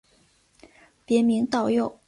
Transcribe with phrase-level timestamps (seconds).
[1.05, 1.95] 别名道佑。